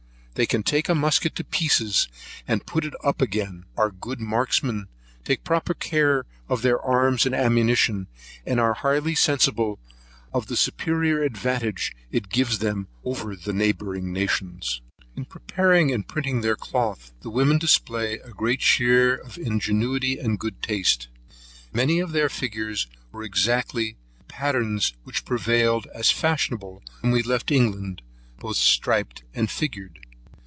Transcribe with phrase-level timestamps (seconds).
[0.35, 2.07] They can take a musket to pieces,
[2.47, 4.87] and put it up again; are good marksmen,
[5.25, 8.07] take proper care of their arms and ammunition;
[8.45, 9.77] and are highly sensible
[10.33, 14.81] of the superior advantage it gives them over the neighbouring nations.
[15.17, 20.17] In the preparing and printing their cloth, the women display a great share of ingenuity
[20.17, 21.07] and good taste.
[21.73, 27.51] Many of their figures were exactly the patterns which prevailed, as fashionable, when we left
[27.51, 28.01] England,
[28.39, 29.99] both striped and figured.